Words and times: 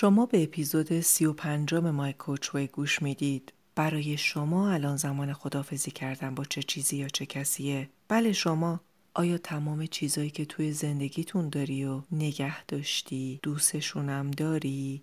شما 0.00 0.26
به 0.26 0.42
اپیزود 0.42 1.00
سی 1.00 1.24
و 1.26 1.32
پنجم 1.32 1.90
مای 1.90 2.12
کوچوی 2.12 2.66
گوش 2.66 3.02
می‌دید. 3.02 3.52
برای 3.74 4.16
شما 4.16 4.70
الان 4.70 4.96
زمان 4.96 5.32
خدافزی 5.32 5.90
کردن 5.90 6.34
با 6.34 6.44
چه 6.44 6.62
چیزی 6.62 6.96
یا 6.96 7.08
چه 7.08 7.26
کسیه؟ 7.26 7.90
بله 8.08 8.32
شما 8.32 8.80
آیا 9.14 9.38
تمام 9.38 9.86
چیزایی 9.86 10.30
که 10.30 10.44
توی 10.44 10.72
زندگیتون 10.72 11.48
داری 11.48 11.84
و 11.84 12.02
نگه 12.12 12.64
داشتی 12.64 13.40
دوستشونم 13.42 14.30
داری 14.30 15.02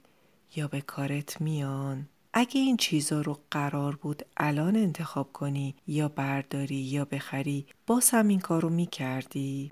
یا 0.56 0.68
به 0.68 0.82
کارت 0.82 1.42
میان؟ 1.42 2.08
اگه 2.34 2.62
این 2.62 2.78
چیزا 2.78 3.22
رو 3.22 3.40
قرار 3.52 3.96
بود 3.96 4.24
الان 4.38 4.76
انتخاب 4.76 5.34
کنی 5.34 5.76
یا 5.88 6.08
برداری 6.08 6.76
یا 6.76 7.06
بخری 7.06 7.66
باز 7.88 8.10
هم 8.10 8.28
این 8.28 8.40
کار 8.40 8.62
رو 8.62 8.70
می‌کردی؟ 8.70 9.72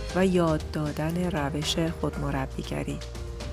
و 0.15 0.25
یاد 0.25 0.63
دادن 0.71 1.31
روش 1.31 1.75
خودمربیگری. 2.01 2.99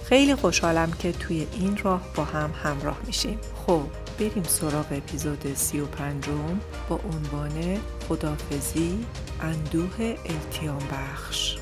خیلی 0.04 0.34
خوشحالم 0.34 0.90
که 0.90 1.12
توی 1.12 1.46
این 1.52 1.76
راه 1.76 2.02
با 2.14 2.24
هم 2.24 2.50
همراه 2.62 2.98
میشیم. 3.06 3.38
خب 3.66 3.82
بریم 4.18 4.42
سراغ 4.42 4.86
اپیزود 4.90 5.54
سی 5.54 5.80
و 5.80 5.86
پنجم. 5.86 6.60
با 6.88 7.00
عنوان 7.12 7.78
خدافزی 8.08 9.06
اندوه 9.40 10.16
التیام 10.26 10.82
بخش 10.92 11.57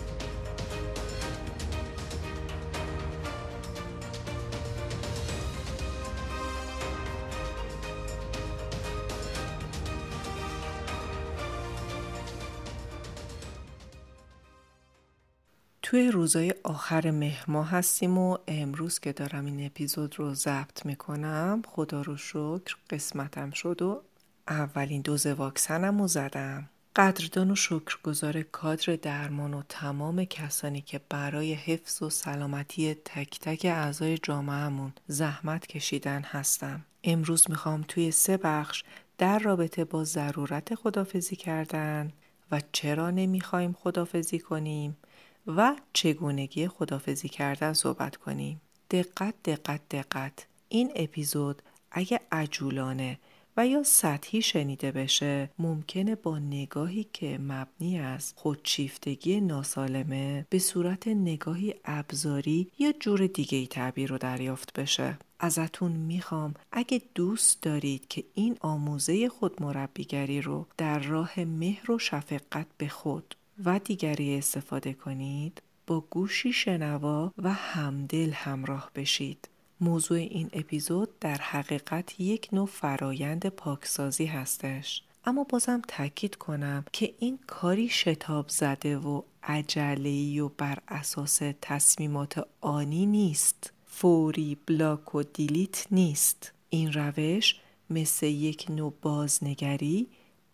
توی 15.87 16.11
روزای 16.11 16.55
آخر 16.65 17.11
مهر 17.11 17.45
ماه 17.49 17.71
هستیم 17.71 18.19
و 18.19 18.39
امروز 18.49 19.01
که 19.01 19.13
دارم 19.13 19.45
این 19.47 19.67
اپیزود 19.67 20.19
رو 20.19 20.35
ضبط 20.35 20.87
می‌کنم 20.87 21.63
خدا 21.67 22.03
رو 22.03 22.17
شکر 22.17 22.77
قسمتم 22.91 23.51
شد 23.51 23.83
و 23.83 24.03
اولین 24.49 25.03
دوز 25.03 25.27
واکسنم 25.27 26.01
رو 26.01 26.09
زدم. 26.09 26.69
قدردان 26.97 27.51
و 27.51 27.55
شکرگزار 27.55 28.43
کادر 28.43 28.97
درمان 28.97 29.55
و 29.55 29.63
تمام 29.69 30.25
کسانی 30.25 30.81
که 30.81 31.01
برای 31.09 31.55
حفظ 31.55 32.03
و 32.03 32.11
سلامتی 32.11 32.95
تک 32.95 33.39
تک 33.41 33.65
اعضای 33.65 34.19
جامعهمون 34.19 34.93
زحمت 35.07 35.67
کشیدن 35.67 36.23
هستم. 36.23 36.85
امروز 37.05 37.51
می‌خوام 37.51 37.85
توی 37.89 38.11
سه 38.11 38.37
بخش 38.37 38.85
در 39.19 39.39
رابطه 39.39 39.85
با 39.85 40.05
ضرورت 40.05 40.75
خدافزی 40.75 41.37
کردن 41.37 42.13
و 42.51 42.61
چرا 42.73 43.11
نمی‌خوایم 43.11 43.73
خدافزی 43.73 44.39
کنیم 44.39 44.97
و 45.47 45.77
چگونگی 45.93 46.69
خدافزی 46.69 47.29
کردن 47.29 47.73
صحبت 47.73 48.17
کنیم. 48.17 48.61
دقت 48.91 49.35
دقت 49.45 49.81
دقت 49.91 50.47
این 50.69 50.93
اپیزود 50.97 51.63
اگه 51.91 52.21
عجولانه 52.33 53.19
و 53.57 53.67
یا 53.67 53.83
سطحی 53.83 54.43
شنیده 54.43 54.93
بشه 54.93 55.51
ممکنه 55.59 56.15
با 56.15 56.39
نگاهی 56.39 57.07
که 57.13 57.39
مبنی 57.39 57.99
از 57.99 58.33
خودشیفتگی 58.37 59.41
ناسالمه 59.41 60.47
به 60.51 60.59
صورت 60.59 61.09
نگاهی 61.09 61.75
ابزاری 61.85 62.71
یا 62.79 62.93
جور 63.01 63.27
دیگه 63.27 63.59
ای 63.59 63.67
تعبیر 63.67 64.11
رو 64.11 64.19
دریافت 64.19 64.81
بشه. 64.81 65.19
ازتون 65.41 65.93
می‌خوام 65.93 66.55
اگه 66.73 67.03
دوست 67.15 67.63
دارید 67.63 68.09
که 68.09 68.25
این 68.35 68.57
آموزه 68.61 69.29
خود 69.29 69.63
مربیگری 69.63 70.41
رو 70.41 70.67
در 70.77 70.99
راه 70.99 71.41
مهر 71.41 71.91
و 71.91 71.99
شفقت 71.99 72.67
به 72.79 72.89
خود 72.89 73.36
و 73.65 73.79
دیگری 73.79 74.39
استفاده 74.39 74.93
کنید 74.93 75.63
با 75.87 76.01
گوشی 76.01 76.53
شنوا 76.53 77.33
و 77.39 77.53
همدل 77.53 78.31
همراه 78.33 78.91
بشید. 78.95 79.49
موضوع 79.81 80.19
این 80.19 80.51
اپیزود 80.53 81.19
در 81.19 81.37
حقیقت 81.37 82.21
یک 82.21 82.49
نوع 82.53 82.67
فرایند 82.67 83.49
پاکسازی 83.49 84.27
هستش. 84.27 85.03
اما 85.25 85.45
بازم 85.45 85.83
تاکید 85.89 86.37
کنم 86.37 86.85
که 86.93 87.15
این 87.19 87.39
کاری 87.47 87.89
شتاب 87.89 88.49
زده 88.49 88.99
و 88.99 89.23
عجله‌ای 89.43 90.41
و 90.41 90.49
بر 90.49 90.79
اساس 90.89 91.41
تصمیمات 91.63 92.47
آنی 92.61 93.07
نیست. 93.07 93.73
فوری 93.87 94.57
بلاک 94.67 95.15
و 95.15 95.23
دیلیت 95.23 95.87
نیست. 95.91 96.53
این 96.71 96.93
روش 96.93 97.61
مثل 97.91 98.27
یک 98.27 98.67
نوع 98.71 98.95
بازنگری 99.03 100.07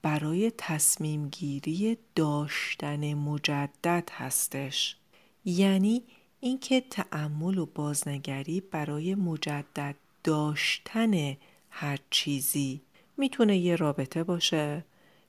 برای 0.02 0.52
تصمیم 0.58 1.28
گیری 1.28 1.98
داشتن 2.14 3.14
مجدد 3.14 4.08
هستش. 4.12 4.96
یعنی 5.44 6.02
اینکه 6.40 6.80
تأمل 6.80 7.58
و 7.58 7.66
بازنگری 7.66 8.60
برای 8.60 9.14
مجدد 9.14 9.94
داشتن 10.24 11.36
هر 11.70 11.98
چیزی. 12.10 12.80
می‌تونه 13.16 13.58
یه 13.58 13.76
رابطه 13.76 14.24
باشه 14.24 14.84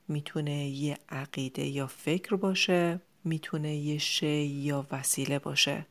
می‌تونه 0.08 0.68
یه 0.68 0.98
عقیده 1.08 1.64
یا 1.64 1.86
فکر 1.86 2.36
باشه 2.36 3.00
می‌تونه 3.24 3.76
یه 3.76 3.98
شی 3.98 4.44
یا 4.46 4.86
وسیله 4.90 5.38
باشه. 5.38 5.86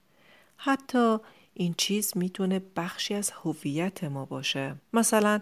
حتی 0.57 1.17
این 1.53 1.75
چیز 1.77 2.17
می‌تونه 2.17 2.61
بخشی 2.75 3.13
از 3.13 3.31
هویت 3.31 4.03
ما 4.03 4.25
باشه. 4.25 4.75
مثلا 4.93 5.41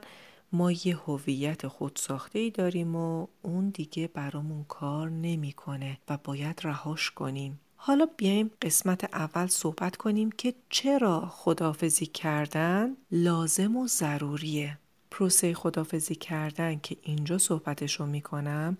ما 0.54 0.72
یه 0.72 0.98
هویت 1.06 1.68
خودساخته 1.68 2.40
ای 2.40 2.50
داریم 2.50 2.96
و 2.96 3.28
اون 3.42 3.70
دیگه 3.70 4.08
برامون 4.08 4.64
کار 4.64 5.10
نمی‌کنه 5.10 5.98
و 6.10 6.18
باید 6.24 6.60
رهاش 6.64 7.12
کنیم. 7.12 7.60
حالا 7.76 8.08
بیایم 8.18 8.52
قسمت 8.62 9.04
اول 9.04 9.48
صحبت 9.48 9.96
کنیم 9.96 10.32
که 10.32 10.54
چرا 10.70 11.20
خدافزی 11.30 12.06
کردن 12.06 12.96
لازم 13.12 13.76
و 13.76 13.88
ضروریه. 13.88 14.78
پروسه 15.12 15.54
خدافزی 15.54 16.16
کردن 16.16 16.80
که 16.80 16.98
اینجا 17.02 17.38
صحبتشو 17.38 18.06
می‌کنم 18.06 18.78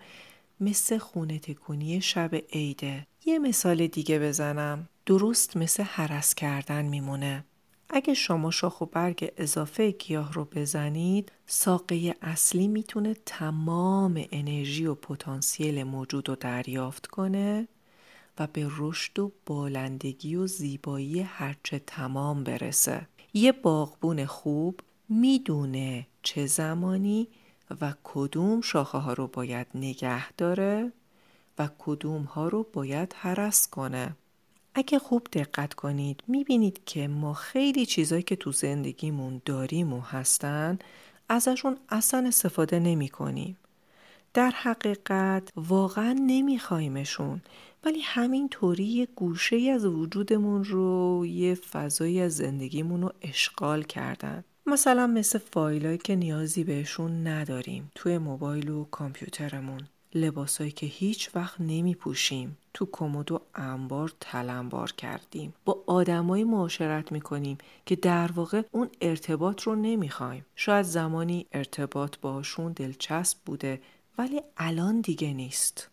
مثل 0.60 0.98
خونه 0.98 1.40
تکونی 1.40 2.02
شب 2.02 2.36
عیده. 2.36 3.08
یه 3.26 3.40
مثال 3.40 3.88
دیگه 3.88 4.20
بزنم. 4.20 4.88
درست 5.06 5.58
مثل 5.58 5.84
حرس 5.84 6.36
کردن 6.36 6.86
میمونه. 6.86 7.44
اگه 7.94 8.14
شما 8.14 8.52
شاخ 8.52 8.82
و 8.82 8.86
برگ 8.86 9.32
اضافه 9.38 9.92
گیاه 9.92 10.34
رو 10.34 10.46
بزنید 10.46 11.32
ساقه 11.46 12.16
اصلی 12.22 12.68
می‌تونه 12.68 13.14
تمام 13.26 14.26
انرژی 14.32 14.86
و 14.86 14.96
پتانسیل 14.96 15.84
موجود 15.84 16.30
رو 16.30 16.36
دریافت 16.36 17.08
کنه 17.08 17.68
و 18.40 18.48
به 18.48 18.68
رشد 18.78 19.20
و 19.20 19.32
بالندگی 19.46 20.36
و 20.36 20.48
زیبایی 20.48 21.20
هرچه 21.20 21.80
تمام 21.80 22.44
برسه. 22.44 23.08
یه 23.34 23.52
باغبون 23.52 24.26
خوب 24.26 24.80
می‌دونه 25.10 26.08
چه 26.24 26.46
زمانی 26.46 27.28
و 27.82 27.94
کدوم 28.04 28.62
شاخه 28.62 28.98
ها 28.98 29.14
رو 29.14 29.28
باید 29.28 29.68
نگه 29.76 30.32
داره 30.32 30.92
و 31.60 31.70
کدوم 31.80 32.24
ها 32.24 32.48
رو 32.48 32.66
باید 32.74 33.14
حرس 33.18 33.68
کنه. 33.68 34.16
اگه 34.76 35.00
خوب 35.00 35.28
دقت 35.34 35.74
کنید 35.74 36.24
می‌بینید 36.28 36.82
که 36.86 37.08
ما 37.08 37.34
خیلی 37.34 37.86
چیزایی 37.86 38.24
که 38.24 38.36
تو 38.36 38.52
زندگیمون 38.52 39.42
داریم 39.46 39.94
و 39.94 40.02
هستن 40.02 40.80
ازشون 41.30 41.78
اصلا 41.90 42.28
استفاده 42.28 42.80
نمی 42.80 43.10
کنیم. 43.10 43.58
در 44.34 44.50
حقیقت 44.50 45.50
واقعا 45.56 46.14
نمیخوایمشون 46.14 47.42
ولی 47.84 48.02
همین 48.02 48.50
طوری 48.50 48.84
یه 48.84 49.08
گوشه 49.16 49.58
از 49.58 49.86
وجودمون 49.86 50.64
رو 50.64 51.26
یه 51.26 51.56
فضایی 51.56 52.22
از 52.22 52.36
زندگیمون 52.36 53.02
رو 53.02 53.14
اشغال 53.22 53.84
کردن. 53.84 54.44
مثلا 54.66 55.08
مثل 55.08 55.40
فایلایی 55.40 55.98
که 55.98 56.16
نیازی 56.16 56.64
بهشون 56.64 57.28
نداریم 57.28 57.92
توی 57.96 58.18
موبایل 58.18 58.70
و 58.70 58.84
کامپیوترمون. 58.84 59.82
لباسایی 60.16 60.72
که 60.72 60.86
هیچ 60.86 61.30
وقت 61.36 61.62
نمی 61.62 61.96
پوشیم 61.96 62.58
تو 62.74 62.88
کمد 62.92 63.32
و 63.32 63.42
انبار 63.56 64.14
تلمبار 64.20 64.92
کردیم. 64.92 65.54
با 65.66 65.84
آدمایی 65.88 66.44
معاشرت 66.44 67.12
می‌کنیم 67.12 67.58
که 67.86 67.96
در 67.96 68.32
واقع 68.32 68.62
اون 68.72 68.90
ارتباط 69.02 69.62
رو 69.62 69.76
نمی‌خوایم. 69.76 70.46
شاید 70.56 70.86
زمانی 70.86 71.46
ارتباط 71.52 72.18
باشون 72.18 72.72
دلچسب 72.72 73.38
بوده 73.46 73.82
ولی 74.18 74.42
الان 74.58 75.02
دیگه 75.02 75.34
نیست. 75.34 75.90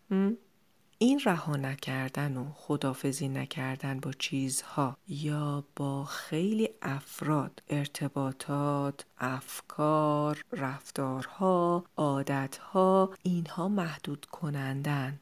این 1.00 1.20
رها 1.24 1.56
نکردن 1.56 2.36
و 2.36 2.44
خدافزی 2.54 3.28
نکردن 3.28 4.00
با 4.00 4.12
چیزها 4.12 4.96
یا 5.08 5.64
با 5.76 6.04
خیلی 6.04 6.68
افراد 6.82 7.62
ارتباطات 7.68 9.06
افکار 9.18 10.44
رفتارها 10.52 11.84
عادتها 11.96 13.10
اینها 13.22 13.68
محدود 13.68 14.26
کنندن. 14.32 15.20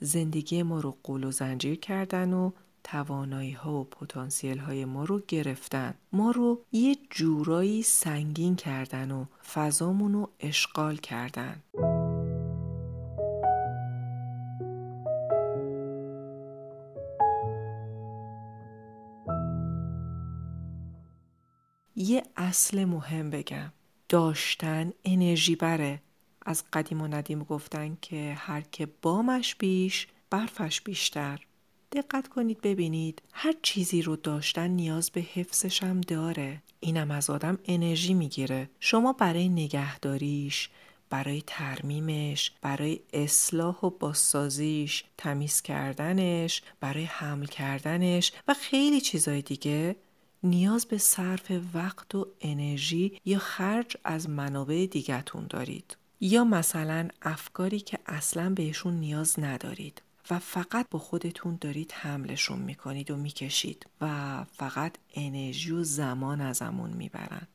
زندگی 0.00 0.62
ما 0.62 0.80
رو 0.80 0.96
قول 1.02 1.24
و 1.24 1.30
زنجیر 1.30 1.80
کردن 1.80 2.32
و 2.32 2.50
توانایی 2.84 3.52
ها 3.52 3.72
و 3.72 3.84
پتانسیل 3.84 4.58
های 4.58 4.84
ما 4.84 5.04
رو 5.04 5.20
گرفتن. 5.28 5.94
ما 6.12 6.30
رو 6.30 6.60
یه 6.72 6.96
جورایی 7.10 7.82
سنگین 7.82 8.56
کردن 8.56 9.10
و 9.10 9.24
فضامون 9.54 10.12
رو 10.12 10.30
اشغال 10.40 10.96
کردن. 10.96 11.62
یه 22.00 22.22
اصل 22.36 22.84
مهم 22.84 23.30
بگم. 23.30 23.72
داشتن 24.08 24.92
انرژی 25.04 25.56
بره. 25.56 26.02
از 26.46 26.64
قدیم 26.72 27.02
و 27.02 27.06
ندیم 27.06 27.42
گفتن 27.42 27.96
که 28.02 28.34
هر 28.38 28.60
که 28.60 28.88
بامش 29.02 29.54
بیش 29.54 30.06
برفش 30.30 30.80
بیشتر. 30.80 31.40
دقت 31.92 32.28
کنید 32.28 32.60
ببینید 32.60 33.22
هر 33.32 33.54
چیزی 33.62 34.02
رو 34.02 34.16
داشتن 34.16 34.70
نیاز 34.70 35.10
به 35.10 35.20
حفظش 35.20 35.82
هم 35.82 36.00
داره. 36.00 36.62
اینم 36.80 37.10
از 37.10 37.30
آدم 37.30 37.58
انرژی 37.64 38.14
می‌گیره. 38.14 38.70
شما 38.80 39.12
برای 39.12 39.48
نگهداریش 39.48 40.70
برای 41.10 41.42
ترمیمش 41.46 42.52
برای 42.62 43.00
اصلاح 43.12 43.80
و 43.84 43.90
بازسازیش 43.90 45.04
تمیز 45.18 45.62
کردنش 45.62 46.62
برای 46.80 47.04
حمل 47.04 47.46
کردنش 47.46 48.32
و 48.48 48.54
خیلی 48.54 49.00
چیزای 49.00 49.42
دیگه 49.42 49.96
نیاز 50.42 50.86
به 50.86 50.98
صرف 50.98 51.52
وقت 51.74 52.14
و 52.14 52.26
انرژی 52.40 53.20
یا 53.24 53.38
خرج 53.38 53.96
از 54.04 54.28
منابع 54.28 54.86
دیگتون 54.90 55.46
دارید. 55.46 55.96
یا 56.20 56.44
مثلا 56.44 57.08
افکاری 57.22 57.80
که 57.80 57.98
اصلا 58.06 58.50
بهشون 58.50 58.94
نیاز 58.94 59.40
ندارید 59.40 60.02
و 60.30 60.38
فقط 60.38 60.86
با 60.90 60.98
خودتون 60.98 61.58
دارید 61.60 61.92
حملشون 61.92 62.58
می‌کنید 62.58 63.10
و 63.10 63.16
می‌کشید 63.16 63.86
و 64.00 64.44
فقط 64.44 64.96
انرژی 65.14 65.70
و 65.70 65.82
زمان 65.82 66.40
ازمون 66.40 66.90
می‌برن. 66.90 67.46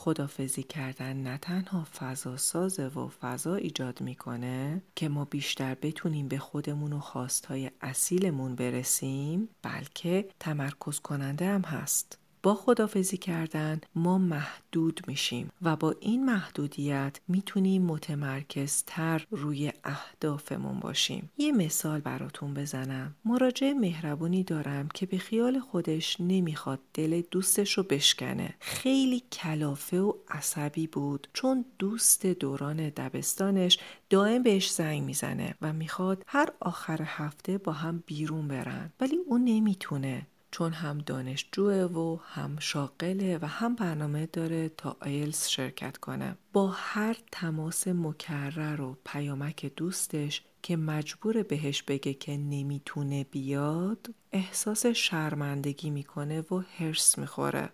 خدافزی 0.00 0.62
کردن 0.62 1.16
نه 1.16 1.38
تنها 1.38 1.84
فضا 1.84 2.36
سازه 2.36 2.86
و 2.86 3.08
فضا 3.08 3.54
ایجاد 3.54 4.00
می‌کنه 4.00 4.82
که 4.94 5.08
ما 5.08 5.24
بیشتر 5.24 5.74
بتونیم 5.74 6.28
به 6.28 6.38
خودمون 6.38 6.92
و 6.92 7.00
خواستهای 7.00 7.70
اصیلمون 7.80 8.54
برسیم 8.54 9.48
بلکه 9.62 10.28
تمرکز 10.40 11.00
کننده 11.00 11.46
هم 11.46 11.60
هست. 11.60 12.18
با 12.42 12.54
خدافزی 12.54 13.16
کردن 13.16 13.80
ما 13.94 14.18
محدود 14.18 15.00
میشیم 15.06 15.50
و 15.62 15.76
با 15.76 15.94
این 16.00 16.24
محدودیت 16.24 17.20
می‌تونیم 17.28 17.82
متمرکزتر 17.82 19.26
روی 19.30 19.72
اهدافمون 19.84 20.80
باشیم. 20.80 21.30
یه 21.38 21.52
مثال 21.52 22.00
براتون 22.00 22.54
بزنم. 22.54 23.14
مراجع 23.24 23.72
مهربونی 23.72 24.44
دارم 24.44 24.88
که 24.94 25.06
به 25.06 25.18
خیال 25.18 25.60
خودش 25.60 26.16
نمی‌خواد 26.20 26.80
دل 26.94 27.22
دوستش 27.30 27.72
رو 27.72 27.82
بشکنه. 27.82 28.54
خیلی 28.60 29.22
کلافه 29.32 30.00
و 30.00 30.12
عصبی 30.28 30.86
بود 30.86 31.28
چون 31.32 31.64
دوست 31.78 32.26
دوران 32.26 32.88
دبستانش 32.88 33.78
دائم 34.10 34.42
بهش 34.42 34.70
زنگ 34.70 35.02
می‌زنه 35.02 35.54
و 35.62 35.72
می‌خواد 35.72 36.24
هر 36.26 36.48
آخر 36.60 37.02
هفته 37.04 37.58
با 37.58 37.72
هم 37.72 38.02
بیرون 38.06 38.48
برن. 38.48 38.92
ولی 39.00 39.16
اون 39.26 39.44
نمی‌تونه. 39.44 40.26
چون 40.50 40.72
هم 40.72 40.98
دانشجوه 40.98 41.74
و 41.74 42.18
هم 42.24 42.56
شاغله 42.58 43.38
و 43.42 43.46
هم 43.46 43.74
برنامه 43.74 44.26
داره 44.26 44.68
تا 44.68 44.96
آیلز 45.00 45.46
شرکت 45.46 45.96
کنه. 45.96 46.36
با 46.52 46.68
هر 46.68 47.16
تماس 47.32 47.88
مکرر 47.88 48.80
و 48.80 48.96
پیامک 49.04 49.72
دوستش 49.76 50.42
که 50.62 50.76
مجبور 50.76 51.42
بهش 51.42 51.82
بگه 51.82 52.14
که 52.14 52.36
نمی‌تونه 52.36 53.24
بیاد 53.24 54.14
احساس 54.32 54.86
شرمندگی 54.86 55.90
می‌کنه 55.90 56.40
و 56.40 56.62
هرس 56.78 57.18
می‌خوره. 57.18 57.72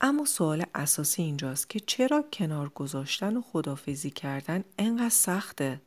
اما 0.00 0.24
سوال 0.24 0.64
اساسی 0.74 1.22
اینجاست 1.22 1.70
که 1.70 1.80
چرا 1.80 2.24
کنار 2.32 2.68
گذاشتن 2.68 3.36
و 3.36 3.42
خدافزی 3.42 4.10
کردن 4.10 4.64
انقدر 4.78 5.08
سخته؟ 5.08 5.80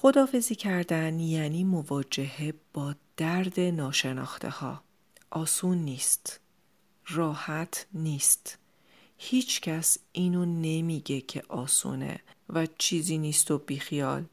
خدافزی 0.00 0.54
کردن 0.54 1.20
یعنی 1.20 1.64
مواجهه 1.64 2.54
با 2.72 2.94
درد 3.16 3.60
ناشناخته 3.60 4.48
ها. 4.48 4.82
آسون 5.30 5.78
نیست. 5.78 6.40
راحت 7.06 7.86
نیست. 7.92 8.58
هیچ 9.16 9.60
کس 9.60 9.98
اینو 10.12 10.44
نمیگه 10.44 11.20
که 11.20 11.42
آسونه 11.48 12.20
و 12.48 12.66
چیزی 12.78 13.18
نیست 13.18 13.50
و 13.50 13.58
بیخیال. 13.58 14.24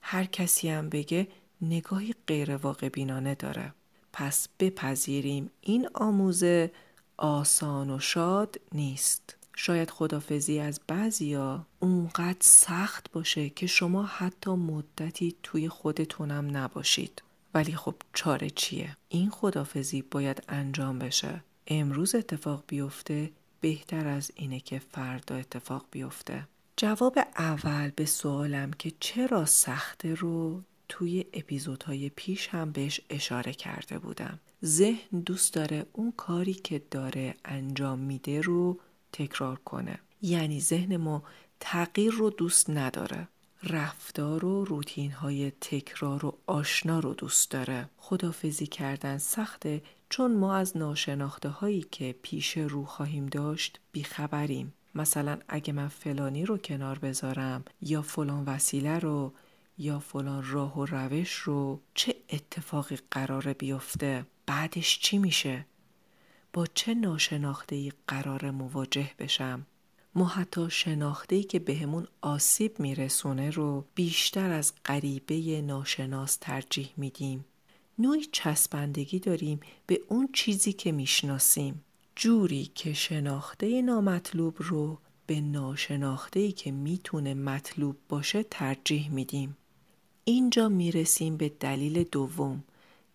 هر 0.00 0.24
کسی 0.24 0.68
هم 0.68 0.88
بگه 0.88 1.28
نگاهی 1.62 2.14
غیر 2.26 2.56
واقع 2.56 2.88
بینانه 2.88 3.34
داره. 3.34 3.74
پس 4.12 4.48
بپذیریم 4.60 5.50
این 5.60 5.88
آموزه 5.94 6.72
آسان 7.16 7.90
و 7.90 7.98
شاد 7.98 8.60
نیست. 8.72 9.36
شاید 9.56 9.90
خدافزی 9.90 10.58
از 10.58 10.80
بعضیا 10.86 11.66
اونقدر 11.80 12.38
سخت 12.40 13.12
باشه 13.12 13.50
که 13.50 13.66
شما 13.66 14.02
حتی 14.02 14.50
مدتی 14.50 15.36
توی 15.42 15.68
خودتونم 15.68 16.56
نباشید. 16.56 17.22
ولی 17.54 17.72
خب 17.72 17.94
چاره 18.12 18.50
چیه؟ 18.50 18.96
این 19.08 19.30
خدافزی 19.30 20.02
باید 20.02 20.42
انجام 20.48 20.98
بشه. 20.98 21.44
امروز 21.66 22.14
اتفاق 22.14 22.64
بیفته 22.66 23.30
بهتر 23.60 24.06
از 24.06 24.30
اینه 24.34 24.60
که 24.60 24.78
فردا 24.78 25.34
اتفاق 25.34 25.86
بیفته. 25.90 26.48
جواب 26.76 27.18
اول 27.36 27.90
به 27.96 28.04
سوالم 28.04 28.70
که 28.70 28.92
چرا 29.00 29.44
سخته 29.44 30.14
رو 30.14 30.62
توی 30.88 31.24
اپیزودهای 31.32 32.08
پیش 32.08 32.48
هم 32.48 32.72
بهش 32.72 33.00
اشاره 33.10 33.52
کرده 33.52 33.98
بودم. 33.98 34.40
ذهن 34.64 35.20
دوست 35.20 35.54
داره 35.54 35.86
اون 35.92 36.12
کاری 36.16 36.54
که 36.54 36.82
داره 36.90 37.34
انجام 37.44 37.98
میده 37.98 38.40
رو 38.40 38.78
تکرار 39.14 39.58
کنه. 39.58 39.98
یعنی 40.22 40.60
ذهن 40.60 40.96
ما 40.96 41.22
تغییر 41.60 42.12
رو 42.12 42.30
دوست 42.30 42.70
نداره. 42.70 43.28
رفتار 43.62 44.44
و 44.44 44.64
روتین 44.64 45.10
های 45.10 45.50
تکرار 45.50 46.26
و 46.26 46.38
آشنا 46.46 46.98
رو 46.98 47.14
دوست 47.14 47.50
داره. 47.50 47.88
خدافزی 47.96 48.66
کردن 48.66 49.18
سخته 49.18 49.82
چون 50.08 50.36
ما 50.36 50.56
از 50.56 50.76
ناشناخته 50.76 51.48
هایی 51.48 51.86
که 51.90 52.14
پیش 52.22 52.56
رو 52.56 52.84
خواهیم 52.84 53.26
داشت 53.26 53.80
بیخبریم. 53.92 54.74
مثلا 54.94 55.38
اگه 55.48 55.72
من 55.72 55.88
فلانی 55.88 56.46
رو 56.46 56.58
کنار 56.58 56.98
بذارم 56.98 57.64
یا 57.80 58.02
فلان 58.02 58.44
وسیله 58.44 58.98
رو 58.98 59.32
یا 59.78 59.98
فلان 59.98 60.44
راه 60.50 60.78
و 60.78 60.84
روش 60.84 61.34
رو 61.34 61.80
چه 61.94 62.14
اتفاقی 62.30 62.98
قراره 63.10 63.54
بیفته؟ 63.54 64.26
بعدش 64.46 64.98
چی 64.98 65.18
میشه؟ 65.18 65.66
با 66.54 66.66
چه 66.74 66.94
ناشناخته 66.94 67.76
ای 67.76 67.92
قرار 68.08 68.50
مواجه 68.50 69.10
بشم؟ 69.18 69.66
ما 70.14 70.26
حتی 70.26 70.70
شناخته 70.70 71.36
ای 71.36 71.42
که 71.42 71.58
بهمون 71.58 72.06
آسیب 72.20 72.80
میرسونه 72.80 73.50
رو 73.50 73.84
بیشتر 73.94 74.50
از 74.50 74.72
غریبه 74.84 75.62
ناشناس 75.62 76.36
ترجیح 76.36 76.90
میدیم. 76.96 77.44
نوعی 77.98 78.24
چسبندگی 78.32 79.18
داریم 79.18 79.60
به 79.86 80.00
اون 80.08 80.28
چیزی 80.32 80.72
که 80.72 80.92
می‌شناسیم. 80.92 81.84
جوری 82.16 82.70
که 82.74 82.92
شناخته 82.92 83.82
نامطلوب 83.82 84.56
رو 84.58 84.98
به 85.26 85.40
ناشناخته 85.40 86.40
ای 86.40 86.52
که 86.52 86.70
می‌تونه 86.70 87.34
مطلوب 87.34 87.96
باشه 88.08 88.42
ترجیح 88.42 89.10
میدیم. 89.10 89.56
اینجا 90.24 90.68
می‌رسیم 90.68 91.36
به 91.36 91.48
دلیل 91.48 92.04
دوم 92.04 92.64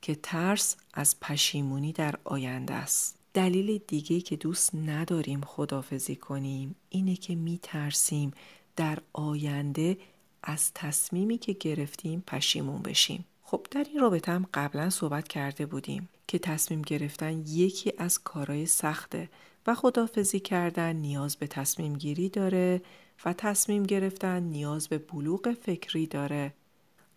که 0.01 0.15
ترس 0.15 0.75
از 0.93 1.19
پشیمونی 1.19 1.93
در 1.93 2.15
آینده 2.23 2.73
است. 2.73 3.18
دلیل 3.39 3.81
دیگه 3.87 4.21
که 4.21 4.35
دوست 4.35 4.75
نداریم 4.75 5.41
خدافزی 5.41 6.15
کنیم 6.15 6.75
اینه 6.89 7.15
که 7.15 7.35
می 7.35 7.59
ترسیم 7.63 8.31
در 8.75 8.97
آینده 9.13 9.97
از 10.43 10.71
تصمیمی 10.73 11.37
که 11.37 11.53
گرفتیم 11.53 12.23
پشیمون 12.27 12.81
بشیم. 12.81 13.25
خب 13.43 13.65
در 13.71 13.85
این 13.91 13.99
رابطه 13.99 14.31
هم 14.31 14.45
قبلا 14.53 14.89
صحبت 14.89 15.27
کرده 15.27 15.65
بودیم 15.65 16.09
که 16.27 16.39
تصمیم 16.39 16.81
گرفتن 16.81 17.43
یکی 17.47 17.93
از 17.97 18.23
کارهای 18.23 18.65
سخته 18.65 19.29
و 19.67 19.75
خدافزی 19.75 20.39
کردن 20.39 20.95
نیاز 20.95 21.35
به 21.35 21.47
تصمیم 21.47 21.93
گیری 21.93 22.29
داره 22.29 22.81
و 23.25 23.33
تصمیم 23.33 23.83
گرفتن 23.83 24.43
نیاز 24.43 24.87
به 24.87 24.97
بلوغ 24.97 25.53
فکری 25.53 26.07
داره 26.07 26.53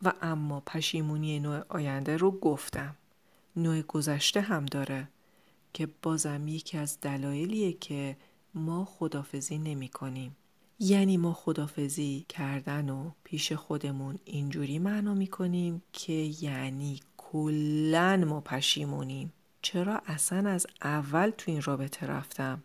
و 0.03 0.13
اما 0.23 0.63
پشیمونی 0.67 1.41
نوع 1.41 1.65
آینده 1.69 2.17
رو 2.17 2.31
گفتم. 2.31 2.97
نوع 3.57 3.83
گذشته 3.83 4.41
هم 4.41 4.67
داره 4.67 5.09
که 5.73 5.89
بازم 6.03 6.49
یکی 6.49 6.79
از 6.79 7.01
دلایلیه 7.01 7.73
که 7.73 8.17
ما 8.55 8.85
خدافزی 8.85 9.59
نمی 9.59 9.89
کنیم. 9.89 10.37
یعنی 10.79 11.17
ما 11.17 11.33
خدافزی 11.33 12.27
کردن 12.29 12.91
و 12.91 13.11
پیش 13.25 13.53
خودمون 13.53 14.19
اینجوری 14.25 14.79
معنا 14.79 15.15
می 15.15 15.27
کنیم 15.27 15.83
که 15.93 16.13
یعنی 16.41 17.01
کلا 17.17 18.25
ما 18.27 18.41
پشیمونیم. 18.41 19.33
چرا 19.63 20.03
اصلا 20.07 20.51
از 20.51 20.67
اول 20.83 21.31
تو 21.39 21.51
این 21.51 21.63
رابطه 21.63 22.07
رفتم؟ 22.07 22.63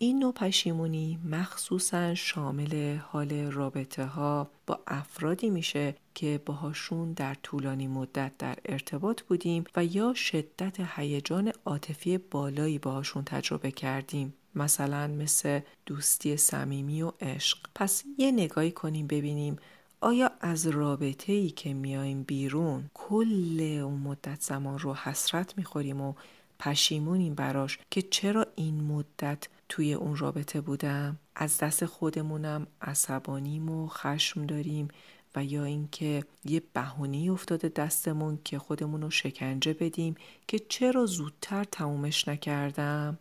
این 0.00 0.18
نوع 0.18 0.32
پشیمونی 0.32 1.18
مخصوصا 1.30 2.14
شامل 2.14 2.96
حال 2.96 3.32
رابطه 3.32 4.04
ها 4.04 4.50
با 4.66 4.80
افرادی 4.86 5.50
میشه 5.50 5.94
که 6.14 6.40
باهاشون 6.46 7.12
در 7.12 7.34
طولانی 7.42 7.86
مدت 7.86 8.32
در 8.38 8.58
ارتباط 8.64 9.22
بودیم 9.22 9.64
و 9.76 9.84
یا 9.84 10.14
شدت 10.14 10.76
هیجان 10.96 11.52
عاطفی 11.64 12.18
بالایی 12.18 12.78
باهاشون 12.78 13.24
تجربه 13.24 13.70
کردیم. 13.70 14.34
مثلا 14.54 15.06
مثل 15.06 15.60
دوستی 15.86 16.36
صمیمی 16.36 17.02
و 17.02 17.12
عشق. 17.20 17.58
پس 17.74 18.04
یه 18.18 18.32
نگاهی 18.32 18.70
کنیم 18.70 19.06
ببینیم 19.06 19.56
آیا 20.00 20.30
از 20.40 20.66
رابطه 20.66 21.32
ای 21.32 21.50
که 21.50 21.74
میایم 21.74 22.22
بیرون 22.22 22.90
کل 22.94 23.80
اون 23.84 24.00
مدت 24.00 24.40
زمان 24.40 24.78
رو 24.78 24.94
حسرت 24.94 25.58
می‌خوریم 25.58 26.00
و 26.00 26.14
پشیمونیم 26.58 27.34
براش 27.34 27.78
که 27.90 28.02
چرا 28.02 28.46
این 28.56 28.80
مدت 28.84 29.48
توی 29.68 29.94
اون 29.94 30.16
رابطه 30.16 30.60
بودم. 30.60 31.18
از 31.34 31.58
دست 31.58 31.86
خودمونم 31.86 32.66
عصبانیم 32.80 33.70
و 33.70 33.88
خشم 33.88 34.46
داریم 34.46 34.88
و 35.36 35.44
یا 35.44 35.64
اینکه 35.64 36.24
یه 36.44 36.62
بهونه 36.72 37.32
افتاده 37.32 37.68
دستمون 37.68 38.38
که 38.44 38.58
خودمون 38.58 39.02
رو 39.02 39.10
شکنجه 39.10 39.72
بدیم 39.72 40.14
که 40.46 40.58
چرا 40.58 41.06
زودتر 41.06 41.64
تمومش 41.64 42.28
نکردم؟ 42.28 43.18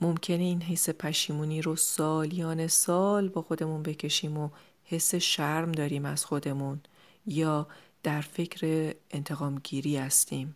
ممکنه 0.00 0.42
این 0.42 0.62
حس 0.62 0.90
پشیمونی 0.90 1.62
رو 1.62 1.76
سالیان 1.76 2.66
سال 2.66 3.28
با 3.28 3.42
خودمون 3.42 3.82
بکشیم 3.82 4.38
و 4.38 4.48
حس 4.84 5.14
شرم 5.14 5.72
داریم 5.72 6.04
از 6.04 6.24
خودمون 6.24 6.80
یا 7.26 7.66
در 8.02 8.20
فکر 8.20 8.94
انتقام 9.10 9.58
گیری 9.58 9.96
هستیم 9.96 10.54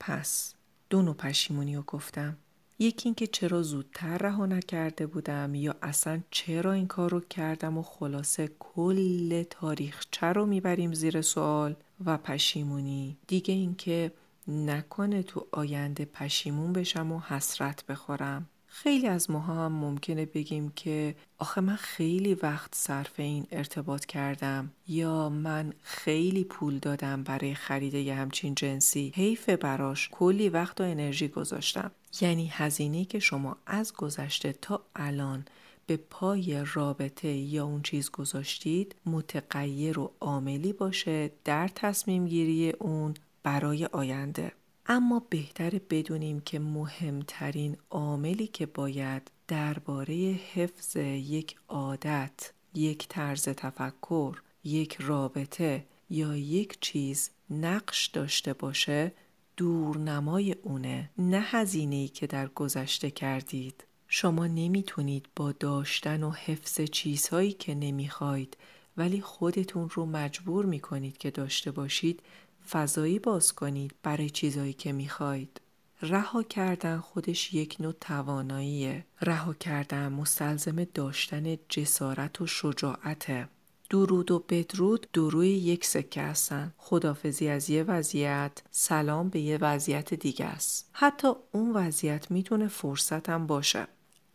پس 0.00 0.54
دو 0.90 1.02
نوع 1.02 1.14
پشیمونی 1.14 1.76
رو 1.76 1.82
گفتم. 1.82 2.36
یکی 2.82 3.08
اینکه 3.08 3.26
چرا 3.26 3.62
زودتر 3.62 4.18
رها 4.18 4.46
نکرده 4.46 5.06
بودم 5.06 5.54
یا 5.54 5.74
اصلا 5.82 6.20
چرا 6.30 6.72
این 6.72 6.86
کار 6.86 7.10
رو 7.10 7.20
کردم 7.20 7.78
و 7.78 7.82
خلاصه 7.82 8.50
کل 8.58 9.42
تاریخچه 9.42 10.26
رو 10.26 10.46
می‌بریم 10.46 10.92
زیر 10.92 11.22
سوال 11.22 11.76
و 12.04 12.18
پشیمونی. 12.18 13.16
دیگه 13.26 13.54
اینکه 13.54 14.12
نکنه 14.48 15.22
تو 15.22 15.46
آینده 15.52 16.04
پشیمون 16.04 16.72
بشم 16.72 17.12
و 17.12 17.20
حسرت 17.20 17.86
بخورم. 17.86 18.48
خیلی 18.72 19.06
از 19.06 19.30
ماها 19.30 19.64
هم 19.64 19.72
ممکنه 19.72 20.26
بگیم 20.26 20.72
که 20.76 21.14
آخه 21.38 21.60
من 21.60 21.76
خیلی 21.76 22.34
وقت 22.34 22.74
صرف 22.74 23.12
این 23.16 23.46
ارتباط 23.52 24.04
کردم 24.04 24.70
یا 24.88 25.28
من 25.28 25.72
خیلی 25.82 26.44
پول 26.44 26.78
دادم 26.78 27.22
برای 27.22 27.54
خرید 27.54 27.94
یه 27.94 28.14
همچین 28.14 28.54
جنسی. 28.54 29.12
حیف 29.14 29.48
براش 29.48 30.08
کلی 30.12 30.48
وقت 30.48 30.80
و 30.80 30.84
انرژی 30.84 31.28
گذاشتم. 31.28 31.90
یعنی 32.20 32.48
هزینه 32.52 33.04
که 33.04 33.18
شما 33.18 33.56
از 33.66 33.92
گذشته 33.92 34.52
تا 34.52 34.82
الان 34.96 35.44
به 35.86 35.96
پای 35.96 36.64
رابطه 36.74 37.28
یا 37.28 37.64
اون 37.64 37.82
چیز 37.82 38.10
گذاشتید 38.10 38.94
متغیر 39.06 39.98
و 39.98 40.12
عاملی 40.20 40.72
باشه 40.72 41.30
در 41.44 41.68
تصمیم 41.68 42.26
گیری 42.26 42.70
اون 42.70 43.14
برای 43.42 43.86
آینده. 43.86 44.52
اما 44.86 45.26
بهتر 45.30 45.80
بدونیم 45.90 46.40
که 46.40 46.58
مهمترین 46.58 47.76
عاملی 47.90 48.46
که 48.46 48.66
باید 48.66 49.30
درباره 49.48 50.14
حفظ 50.54 50.96
یک 50.96 51.56
عادت، 51.68 52.52
یک 52.74 53.08
طرز 53.08 53.44
تفکر، 53.44 54.42
یک 54.64 54.96
رابطه 55.00 55.86
یا 56.10 56.36
یک 56.36 56.80
چیز 56.80 57.30
نقش 57.50 58.06
داشته 58.06 58.52
باشه 58.52 59.12
دورنمای 59.56 60.52
اونه 60.52 61.10
نه 61.18 61.40
هزینه‌ای 61.40 62.08
که 62.08 62.26
در 62.26 62.48
گذشته 62.48 63.10
کردید. 63.10 63.84
شما 64.08 64.46
نمی‌تونید 64.46 65.26
با 65.36 65.52
داشتن 65.52 66.22
و 66.22 66.30
حفظ 66.30 66.80
چیزهایی 66.80 67.52
که 67.52 67.74
نمی‌خواید 67.74 68.56
ولی 68.96 69.20
خودتون 69.20 69.90
رو 69.90 70.06
مجبور 70.06 70.64
می‌کنید 70.64 71.18
که 71.18 71.30
داشته 71.30 71.70
باشید 71.70 72.22
فضایی 72.70 73.18
باز 73.18 73.52
کنید 73.52 73.94
برای 74.02 74.30
چیزایی 74.30 74.72
که 74.72 74.92
می‌خواید. 74.92 75.60
رها 76.02 76.42
کردن 76.42 76.98
خودش 76.98 77.54
یک 77.54 77.76
نوع 77.80 77.94
تواناییه. 78.00 79.04
رها 79.20 79.54
کردن 79.54 80.08
مستلزم 80.08 80.84
داشتن 80.84 81.56
جسارت 81.68 82.40
و 82.40 82.46
شجاعته. 82.46 83.48
درود 83.90 84.30
و 84.30 84.44
بدرود 84.48 85.06
دروی 85.12 85.48
یک 85.48 85.84
سکه 85.84 86.22
هستن. 86.22 86.74
خدافزی 86.78 87.48
از 87.48 87.70
یه 87.70 87.82
وضعیت 87.82 88.62
سلام 88.70 89.28
به 89.28 89.40
یه 89.40 89.58
وضعیت 89.58 90.14
دیگه 90.14 90.44
است. 90.44 90.90
حتی 90.92 91.28
اون 91.52 91.72
وضعیت 91.72 92.30
می‌تونه 92.30 92.68
فرصت 92.68 93.28
هم 93.28 93.46
باشه. 93.46 93.86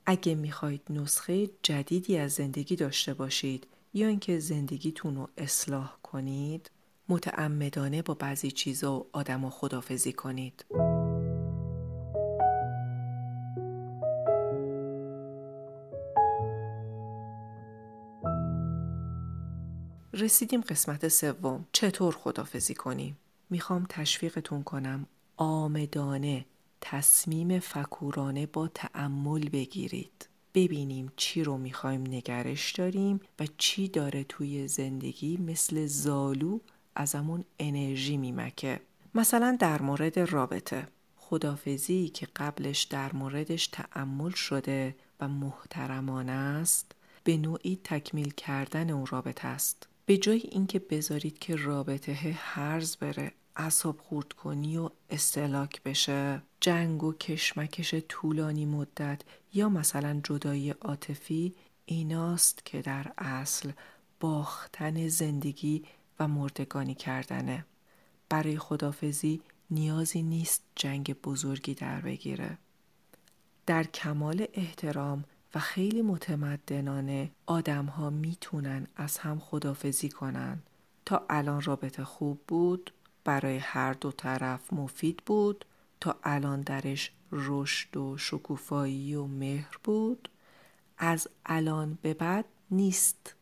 اگه 0.06 0.36
می‌خواید 0.36 0.82
نسخه 0.90 1.50
جدیدی 1.64 2.18
از 2.18 2.32
زندگی 2.32 2.76
داشته 2.76 3.14
باشید 3.14 3.68
یا 3.94 4.08
اینکه 4.08 4.40
زندگیتون 4.40 5.16
رو 5.16 5.30
اصلاح 5.38 5.98
کنید 6.04 6.72
متعمدانه 7.10 8.02
با 8.02 8.14
بعضی 8.14 8.52
چیزا 8.52 9.00
و 9.00 9.08
آدم 9.14 9.46
و 9.46 9.50
خدافزی 9.50 10.14
کنید. 10.14 10.66
رسیدیم 20.14 20.62
قسمت 20.62 21.08
سوم. 21.08 21.66
چطور 21.72 22.16
خدافزی 22.16 22.74
کنیم؟ 22.74 23.18
می‌خوام 23.50 23.86
تشویقتون 23.90 24.64
کنم 24.64 25.06
آمدانه 25.38 26.46
تصمیم 26.82 27.60
فکورانه 27.60 28.46
با 28.46 28.68
تعمل 28.68 29.50
بگیرید. 29.50 30.30
ببینیم 30.54 31.12
چی 31.16 31.44
رو 31.44 31.58
می‌خوایم 31.58 32.02
نگرش 32.02 32.72
داریم 32.72 33.20
و 33.40 33.46
چی 33.58 33.88
داره 33.88 34.24
توی 34.24 34.68
زندگی 34.68 35.38
مثل 35.38 35.86
زالو 35.86 36.60
ازمون 36.96 37.46
انرژی 37.60 38.18
میمکه. 38.18 38.80
مثلا 39.16 39.58
در 39.60 39.82
مورد 39.82 40.20
رابطه. 40.20 40.88
خدافزی 41.18 42.10
که 42.10 42.28
قبلش 42.36 42.84
در 42.84 43.14
موردش 43.14 43.68
تعمل 43.68 44.32
شده 44.32 44.96
و 45.20 45.28
محترمانه 45.28 46.32
است 46.32 46.92
به 47.24 47.38
نوعی 47.38 47.80
تکمیل 47.84 48.32
کردن 48.32 48.90
اون 48.90 49.06
رابطه 49.06 49.48
است. 49.48 49.88
به 50.06 50.18
جای 50.18 50.42
اینکه 50.52 50.80
بذارید 50.80 51.40
که 51.40 51.56
رابطه 51.56 52.14
هرز 52.40 52.96
بره 52.96 53.32
اصاب 53.56 54.00
خورد 54.00 54.34
کنی 54.34 54.78
و 54.78 54.90
استلاک 55.10 55.84
بشه. 55.84 56.42
جنگ 56.62 57.04
و 57.04 57.14
کشمکش 57.14 57.96
طولانی 58.10 58.66
مدت 58.66 59.22
یا 59.54 59.70
مثلا 59.70 60.20
جدایی 60.24 60.70
عاطفی 60.70 61.56
ایناست 61.86 62.66
که 62.66 62.82
در 62.82 63.12
اصل 63.18 63.72
باختن 64.20 65.08
زندگی 65.08 65.84
و 66.20 66.28
مردگانی 66.28 66.96
کردنه. 66.96 67.66
برای 68.30 68.58
خدافزی 68.58 69.42
نیازی 69.72 70.24
نیست 70.24 70.64
جنگ 70.76 71.14
بزرگی 71.14 71.74
در 71.74 72.02
بگیره. 72.02 72.58
در 73.66 73.84
کمال 73.84 74.48
احترام 74.54 75.24
و 75.56 75.60
خیلی 75.60 76.02
متمدنانه 76.02 77.32
آدم 77.46 77.86
ها 77.86 78.10
می‌تونن 78.10 78.88
از 78.96 79.18
هم 79.18 79.40
خدافزی 79.40 80.10
کنن. 80.10 80.60
تا 81.06 81.26
الان 81.30 81.62
رابطه 81.62 82.04
خوب 82.04 82.42
بود 82.48 82.94
برای 83.24 83.58
هر 83.58 83.94
دو 83.94 84.12
طرف 84.12 84.74
مفید 84.74 85.18
بود. 85.26 85.66
تا 86.00 86.20
الان 86.24 86.62
درش 86.62 87.12
رشد 87.32 87.98
و 87.98 88.18
شکوفایی 88.18 89.16
و 89.16 89.26
مهر 89.26 89.78
بود. 89.84 90.30
از 90.98 91.28
الان 91.46 91.98
به 92.02 92.14
بعد 92.14 92.46
نیست. 92.72 93.36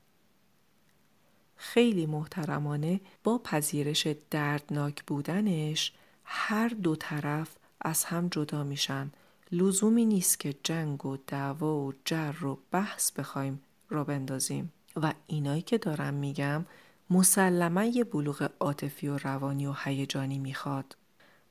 خیلی 1.63 2.05
محترمانه 2.05 2.99
با 3.23 3.37
پذیرش 3.37 4.07
دردناک 4.31 5.03
بودنش 5.03 5.91
هر 6.23 6.67
دو 6.67 6.95
طرف 6.95 7.55
از 7.81 8.03
هم 8.03 8.27
جدا 8.27 8.63
میشن 8.63 9.11
لزومی 9.51 10.05
نیست 10.05 10.39
که 10.39 10.55
جنگ 10.63 11.05
و 11.05 11.17
دعوا 11.27 11.75
و 11.75 11.93
جر 12.05 12.45
و 12.45 12.59
بحث 12.71 13.11
بخوایم 13.11 13.61
را 13.89 14.03
بندازیم 14.03 14.73
و 14.95 15.13
اینایی 15.27 15.61
که 15.61 15.77
دارم 15.77 16.13
میگم 16.13 16.65
مسلما 17.09 17.83
یه 17.83 18.03
بلوغ 18.03 18.49
عاطفی 18.59 19.07
و 19.07 19.17
روانی 19.17 19.67
و 19.67 19.73
هیجانی 19.83 20.39
می‌خواد 20.39 20.97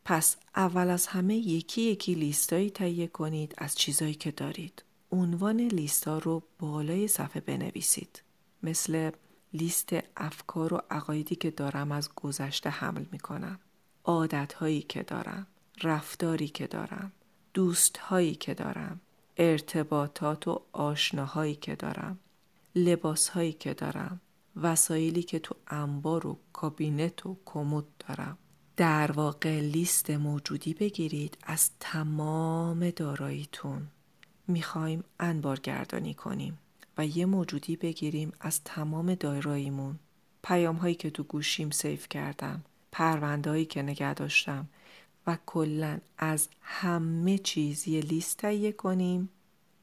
پس 0.05 0.37
اول 0.57 0.91
از 0.91 1.07
همه 1.07 1.37
یکی 1.37 1.83
یکی 1.83 2.15
لیستایی 2.15 2.71
تهیه 2.71 3.07
کنید 3.07 3.55
از 3.59 3.75
چیزایی 3.75 4.15
که 4.15 4.31
دارید. 4.31 4.83
عنوان 5.13 5.61
لیستا 5.61 6.19
رو 6.19 6.43
بالای 6.59 7.09
صفحه 7.09 7.41
بنویسید. 7.41 8.23
مثل 8.63 9.11
لیست 9.55 9.93
افکار 10.17 10.75
و 10.75 10.83
عقایدی 10.91 11.35
که 11.35 11.51
دارم 11.51 11.93
از 11.93 12.15
گذشته 12.15 12.71
حمل 12.71 13.05
می 13.13 13.19
کنم. 13.19 13.59
عادتهایی 14.05 14.83
که 14.83 15.03
دارم. 15.03 15.47
رفتاری 15.83 16.49
که 16.49 16.67
دارم. 16.67 17.13
دوستهایی 17.55 18.35
که 18.35 18.55
دارم. 18.55 19.01
ارتباطات 19.37 20.49
و 20.49 20.63
آشناهایی 20.73 21.55
که 21.55 21.77
دارم. 21.77 22.19
لباسهایی 22.75 23.53
که 23.53 23.75
دارم. 23.75 24.21
وسایلی 24.57 25.23
که 25.23 25.39
تو 25.39 25.55
انبار 25.67 26.27
و 26.27 26.39
کابینت 26.53 27.27
و 27.27 27.37
کمد 27.45 27.85
دارم. 28.09 28.39
در 28.77 29.13
واقع 29.13 29.61
لیست 29.61 30.11
موجودی 30.11 30.75
بگیرید 30.75 31.39
از 31.43 31.71
تمام 31.81 32.91
داراییتون. 32.91 33.89
می‌خوایم 34.49 35.05
انبارگردانی 35.21 36.15
کنیم 36.15 36.59
و 36.99 37.07
یه 37.07 37.27
موجودی 37.27 37.77
بگیریم 37.77 38.33
از 38.41 38.65
تمام 38.65 39.15
دایراییمون. 39.15 39.99
پیام 40.43 40.77
هایی 40.77 40.95
که 40.95 41.11
تو 41.11 41.23
گوشیم 41.23 41.71
سیف 41.71 42.09
کردم. 42.09 42.65
پروندهایی 42.93 43.65
که 43.65 43.83
نگه 43.83 44.15
داشتم 44.15 44.69
و 45.27 45.39
کلا 45.47 45.99
از 46.19 46.49
همه 46.61 47.39
چیز 47.39 47.89
یه 47.89 48.01
لیست 48.01 48.37
تهیه 48.37 48.73
کنیم 48.73 49.29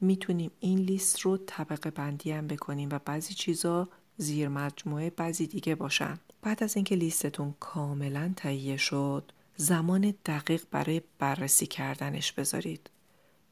می‌تونیم 0.00 0.50
این 0.60 0.78
لیست 0.78 1.20
رو 1.20 1.36
طبقه 1.36 1.90
بندی 1.90 2.32
هم 2.32 2.46
بکنیم 2.46 2.88
و 2.92 2.98
بعضی 3.04 3.34
چیزا 3.34 3.88
زیر 4.16 4.48
مجموعه 4.48 5.10
بعضی 5.10 5.46
دیگه 5.46 5.74
باشن 5.74 6.18
بعد 6.42 6.62
از 6.62 6.76
اینکه 6.76 6.94
لیستتون 6.94 7.54
کاملا 7.60 8.32
تهیه 8.36 8.76
شد 8.76 9.32
زمان 9.56 10.14
دقیق 10.26 10.64
برای 10.70 11.02
بررسی 11.18 11.66
کردنش 11.66 12.32
بذارید 12.32 12.90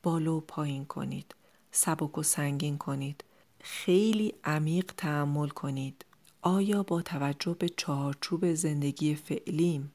بالو 0.02 0.40
پایین 0.40 0.84
کنید 0.84 1.34
سبک 1.70 2.18
و 2.18 2.22
سنگین 2.22 2.78
کنید 2.78 3.24
خیلی 3.60 4.34
عمیق 4.44 4.92
تحمل 4.96 5.48
کنید. 5.48 6.04
آیا 6.42 6.82
با 6.82 7.02
توجه 7.02 7.56
به 7.58 7.68
چارچوب 7.68 8.54
زندگی 8.54 9.14
فعلیم 9.14 9.92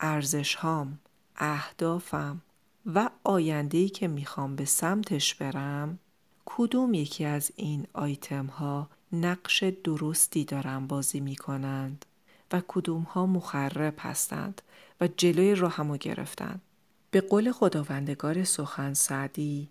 ارزش 0.00 0.54
هام 0.54 0.98
اهدافم 1.36 2.42
و 2.86 3.10
آیندهی 3.24 3.88
که 3.88 4.08
می‌خوام 4.08 4.56
به 4.56 4.64
سمتش 4.64 5.34
برم 5.34 5.98
کدوم 6.44 6.94
یکی 6.94 7.24
از 7.24 7.52
این 7.56 7.86
آیتم 7.92 8.46
ها 8.46 8.90
نقش 9.12 9.62
درستی 9.62 10.44
دارن 10.44 10.86
بازی 10.86 11.20
می‌کنند 11.20 12.04
و 12.52 12.62
کدوم 12.68 13.02
ها 13.02 13.26
مخرب 13.26 13.94
هستند 13.98 14.62
و 15.00 15.08
جلوی 15.16 15.54
راهمو 15.54 15.96
گرفتند 15.96 16.62
به 17.10 17.20
قول 17.20 17.52
خداوندگار 17.52 18.44
سخن 18.44 18.94
سعدی 18.94 19.68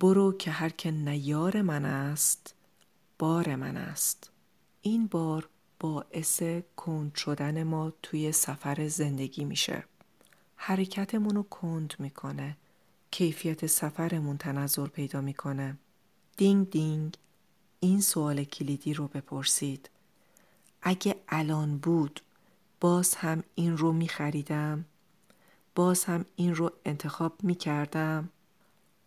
برو 0.00 0.32
که 0.32 0.50
هر 0.50 0.68
که 0.68 0.90
نیار 0.90 1.62
من 1.62 1.84
است 1.84 2.54
بار 3.18 3.56
من 3.56 3.76
است. 3.76 4.30
این 4.82 5.06
بار 5.06 5.48
باعث 5.80 6.42
کند 6.76 7.14
شدن 7.14 7.62
ما 7.62 7.92
توی 8.02 8.32
سفر 8.32 8.88
زندگی 8.88 9.44
میشه. 9.44 9.84
حرکتمون 10.56 11.34
رو 11.34 11.42
کند 11.42 11.94
می‌کنه. 11.98 12.56
کیفیت 13.10 13.66
سفرمون 13.66 14.36
تنظر 14.36 14.86
پیدا 14.86 15.20
می‌کنه. 15.20 15.76
دینگ 16.36 16.70
دینگ 16.70 17.14
این 17.80 18.00
سوال 18.00 18.44
کلیدی 18.44 18.94
رو 18.94 19.08
بپرسید. 19.08 19.90
اگه 20.82 21.16
الان 21.28 21.78
بود 21.78 22.20
باز 22.80 23.14
هم 23.14 23.42
این 23.54 23.76
رو 23.76 23.92
می 23.92 24.08
خریدم 24.08 24.84
باز 25.74 26.04
هم 26.04 26.24
این 26.36 26.54
رو 26.54 26.72
انتخاب 26.84 27.32
می 27.42 27.54
کردم 27.54 28.28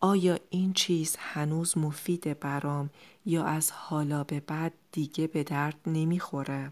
آیا 0.03 0.37
این 0.49 0.73
چیز 0.73 1.15
هنوز 1.19 1.77
مفید 1.77 2.39
برام 2.39 2.89
یا 3.25 3.43
از 3.43 3.71
حالا 3.71 4.23
به 4.23 4.39
بعد 4.39 4.73
دیگه 4.91 5.27
به 5.27 5.43
درد 5.43 5.79
نمی‌خوره؟ 5.87 6.71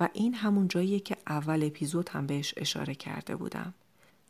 و 0.00 0.08
این 0.12 0.34
همون 0.34 0.68
جاییه 0.68 1.00
که 1.00 1.16
اول 1.26 1.64
اپیزود 1.64 2.08
هم 2.08 2.26
بهش 2.26 2.54
اشاره 2.56 2.94
کرده 2.94 3.36
بودم. 3.36 3.74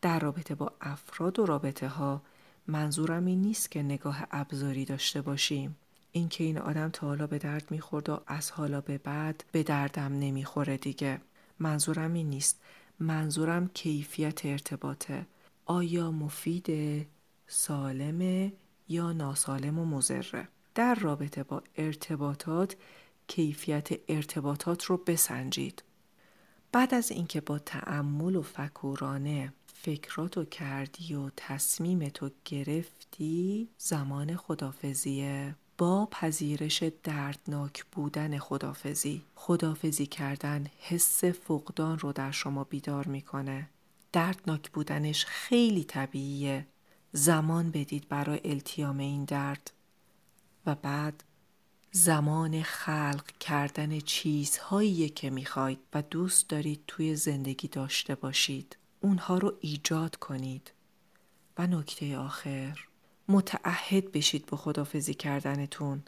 در 0.03 0.19
رابطه 0.19 0.55
با 0.55 0.73
افراد 0.81 1.39
و 1.39 1.47
رابطه 1.47 1.89
ها 1.89 2.23
منظورم 2.67 3.25
این 3.25 3.43
نیست 3.43 3.71
که 3.71 3.83
نگاه 3.83 4.27
ابزاری 4.31 4.85
داشته 4.85 5.23
باشیم. 5.23 5.77
اینکه 6.13 6.45
این 6.45 6.59
آدم 6.59 6.89
تا 6.89 7.07
حالا 7.07 7.27
به 7.27 7.39
درد 7.39 7.71
می‌خورد 7.71 8.09
و 8.09 8.21
از 8.27 8.51
حالا 8.51 8.81
به 8.81 8.99
بعد 8.99 9.45
به 9.53 9.63
دردم 9.63 10.19
نمی‌خوره 10.19 10.77
دیگه. 10.77 11.21
منظورم 11.59 12.13
این 12.13 12.31
نیست. 12.31 12.61
منظورم 12.99 13.69
کیفیت 13.69 14.47
ارتباطه. 14.47 15.27
آیا 15.67 16.11
مفیده؟ 16.11 17.07
سالمه 17.47 18.53
یا 18.89 19.13
ناسالم 19.13 19.79
و 19.79 19.85
مزره 19.85 20.49
در 20.75 20.95
رابطه 20.95 21.43
با 21.43 21.63
ارتباطات 21.77 22.77
کیفیت 23.27 23.89
ارتباطات 24.09 24.85
رو 24.85 24.97
بسنجید. 24.97 25.83
بعد 26.73 26.95
از 26.95 27.11
اینکه 27.11 27.41
با 27.41 27.59
تعمل 27.59 28.37
و 28.37 28.43
فکورانه 28.43 29.53
فکراتو 29.75 30.45
کردی 30.45 31.15
و 31.15 31.31
تصمیمتو 31.37 32.31
گرفتی 32.45 33.69
زمان 33.79 34.37
خدافزیه 34.37 35.55
با 35.79 36.09
پذیرش 36.11 36.83
دردناک 36.83 37.85
بودن 37.85 38.39
خدافزی 38.39 39.23
خدافزی 39.35 40.07
کردن 40.07 40.67
حس 40.79 41.25
فقدان 41.25 41.99
رو 41.99 42.13
در 42.13 42.31
شما 42.31 42.65
بیدار 42.65 43.07
می‌کنه. 43.07 43.69
دردناک 44.13 44.71
بودنش 44.71 45.25
خیلی 45.25 45.85
طبیعیه. 45.85 46.67
زمان 47.13 47.71
بدید 47.71 48.09
برای 48.09 48.41
التیام 48.45 48.99
این 48.99 49.25
درد. 49.25 49.71
و 50.67 50.75
بعد 50.75 51.25
زمان 51.93 52.63
خلق 52.63 53.27
کردن 53.41 54.01
چیزهایی 54.01 55.09
که 55.09 55.31
می‌خواید 55.31 55.79
و 55.95 56.03
دوست 56.03 56.49
دارید 56.49 56.81
توی 56.87 57.17
زندگی 57.17 57.69
داشته 57.69 58.15
باشید. 58.15 58.77
اونها 59.01 59.39
رو 59.39 59.53
ایجاد 59.61 60.17
کنید. 60.17 60.73
و 61.59 61.67
نکته 61.67 62.19
آخر 62.19 62.79
متعهد 63.29 64.13
بشید 64.13 64.47
به 64.47 64.57
خدافزی 64.57 65.15
کردنتون 65.15 66.03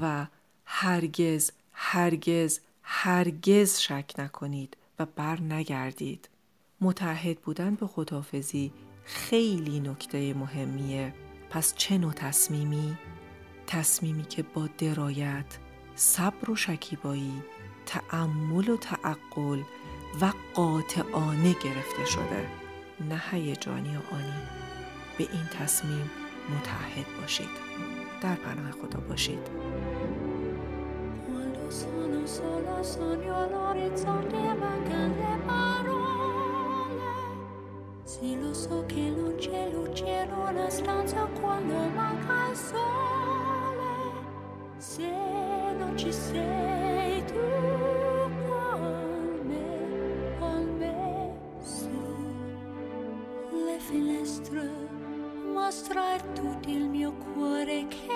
و 0.00 0.26
هرگز 0.64 1.50
هرگز 1.72 2.60
هرگز 2.82 3.78
شک 3.78 4.12
نکنید 4.18 4.76
و 4.98 5.06
بر 5.06 5.40
نگردید 5.40 6.28
متعهد 6.80 7.40
بودن 7.40 7.74
به 7.74 7.86
خدافزی 7.86 8.72
خیلی 9.06 9.80
نکته 9.80 10.34
مهمیه. 10.34 11.14
پس 11.50 11.74
چه 11.74 11.98
نوع 11.98 12.12
تصمیمی؟ 12.12 12.98
تصمیمی 13.66 14.22
که 14.22 14.42
با 14.42 14.68
درایت، 14.78 15.58
صبر 15.94 16.50
و 16.50 16.56
شکیبایی، 16.56 17.42
تعمل 17.86 18.68
و 18.68 18.76
تعقل 18.76 19.60
و 20.20 20.32
قاطعانه 20.54 21.52
گرفته 21.52 22.04
شده. 22.04 22.48
نه 23.10 23.22
هیجانی 23.30 23.96
و 23.96 24.14
آنی. 24.14 24.42
به 25.18 25.24
این 25.32 25.46
تصمیم 25.60 26.10
متحد 26.48 27.20
باشید. 27.20 27.48
در 28.22 28.34
پناه 28.34 28.70
خدا 28.70 29.00
باشید. 29.00 29.48
Sì, 38.18 38.34
lo 38.40 38.54
so 38.54 38.82
che 38.86 39.10
non 39.14 39.34
c'è 39.36 39.68
luce 39.70 40.06
in 40.06 40.32
una 40.32 40.70
stanza 40.70 41.28
quando 41.38 41.74
manca 41.90 42.48
il 42.48 42.56
sole. 42.56 43.92
Se 44.78 45.12
non 45.76 45.94
ci 45.98 46.10
sei 46.10 47.22
tu 47.26 47.34
con 48.48 49.40
me, 49.42 50.34
con 50.38 50.76
me 50.78 51.36
su 51.60 51.90
le 53.66 53.78
finestre 53.80 54.66
mostrar 55.52 56.22
tutto 56.32 56.70
il 56.70 56.88
mio 56.88 57.12
cuore 57.34 57.86
che 57.88 58.15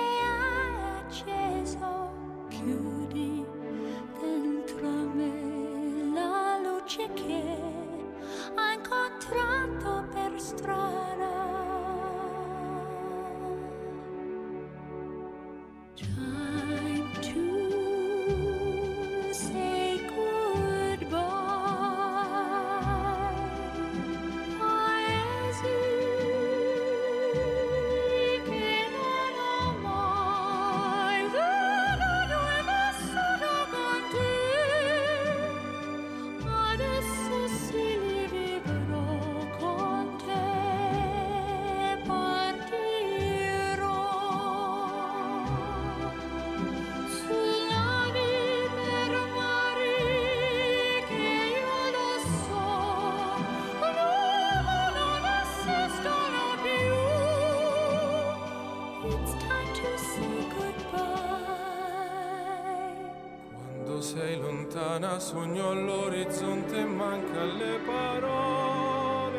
sogno 65.31 65.71
all'orizzonte, 65.71 66.85
manca 66.85 67.45
le 67.45 67.79
parole. 67.87 69.39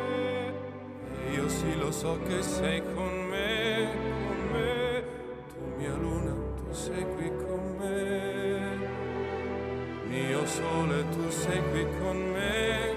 Io 1.34 1.46
sì 1.50 1.76
lo 1.76 1.90
so 1.90 2.18
che 2.26 2.40
sei 2.40 2.82
con 2.94 3.26
me, 3.28 3.88
con 4.26 4.36
me, 4.52 5.04
tu 5.52 5.60
mia 5.76 5.94
luna, 5.94 6.32
tu 6.56 6.72
sei 6.72 7.04
qui 7.14 7.30
con 7.46 7.76
me. 7.78 8.78
Mio 10.06 10.46
sole, 10.46 11.04
tu 11.10 11.28
sei 11.28 11.60
qui 11.70 11.86
con 12.00 12.16
me. 12.16 12.92